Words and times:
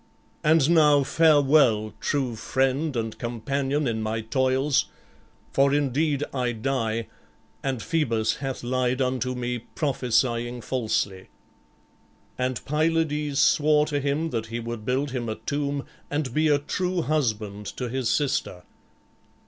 And 0.43 0.67
now 0.71 1.03
farewell, 1.03 1.93
true 1.99 2.35
friend 2.35 2.95
and 2.95 3.15
companion 3.19 3.87
in 3.87 4.01
my 4.01 4.21
toils; 4.21 4.85
for 5.53 5.71
indeed 5.75 6.23
I 6.33 6.53
die, 6.53 7.05
and 7.61 7.81
Phœbus 7.81 8.37
hath 8.37 8.63
lied 8.63 8.99
unto 8.99 9.35
me, 9.35 9.59
prophesying 9.59 10.61
falsely." 10.61 11.27
And 12.35 12.65
Pylades 12.65 13.39
swore 13.39 13.85
to 13.85 13.99
him 13.99 14.31
that 14.31 14.47
he 14.47 14.59
would 14.59 14.85
build 14.85 15.11
him 15.11 15.29
a 15.29 15.35
tomb 15.35 15.85
and 16.09 16.33
be 16.33 16.47
a 16.47 16.57
true 16.57 17.03
husband 17.03 17.67
to 17.77 17.87
his 17.87 18.09
sister. 18.09 18.63